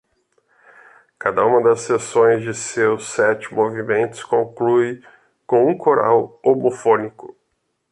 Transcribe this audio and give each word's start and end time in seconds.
Cada 1.19 1.45
uma 1.45 1.61
das 1.61 1.81
seções 1.81 2.41
de 2.41 2.55
seus 2.55 3.07
sete 3.09 3.53
movimentos 3.53 4.23
conclui 4.23 4.99
com 5.45 5.67
um 5.69 5.77
coral 5.77 6.39
homofônico. 6.43 7.37